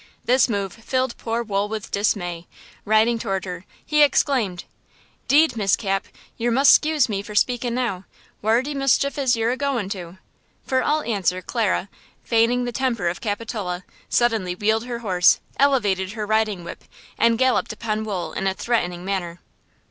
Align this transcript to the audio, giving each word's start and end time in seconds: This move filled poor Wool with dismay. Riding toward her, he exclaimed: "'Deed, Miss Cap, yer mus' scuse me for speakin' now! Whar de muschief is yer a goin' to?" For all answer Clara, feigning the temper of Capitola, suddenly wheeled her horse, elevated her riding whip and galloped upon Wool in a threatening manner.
This 0.25 0.49
move 0.49 0.73
filled 0.73 1.15
poor 1.19 1.43
Wool 1.43 1.69
with 1.69 1.91
dismay. 1.91 2.47
Riding 2.85 3.19
toward 3.19 3.45
her, 3.45 3.65
he 3.85 4.01
exclaimed: 4.01 4.63
"'Deed, 5.27 5.55
Miss 5.55 5.75
Cap, 5.75 6.07
yer 6.37 6.49
mus' 6.49 6.71
scuse 6.71 7.07
me 7.07 7.21
for 7.21 7.35
speakin' 7.35 7.75
now! 7.75 8.05
Whar 8.41 8.63
de 8.63 8.73
muschief 8.73 9.19
is 9.19 9.35
yer 9.35 9.51
a 9.51 9.57
goin' 9.57 9.89
to?" 9.89 10.17
For 10.65 10.81
all 10.81 11.03
answer 11.03 11.39
Clara, 11.43 11.87
feigning 12.23 12.65
the 12.65 12.71
temper 12.71 13.09
of 13.09 13.21
Capitola, 13.21 13.83
suddenly 14.09 14.55
wheeled 14.55 14.85
her 14.85 14.97
horse, 15.05 15.39
elevated 15.59 16.13
her 16.13 16.25
riding 16.25 16.63
whip 16.63 16.83
and 17.19 17.37
galloped 17.37 17.71
upon 17.71 18.03
Wool 18.03 18.33
in 18.33 18.47
a 18.47 18.55
threatening 18.55 19.05
manner. 19.05 19.39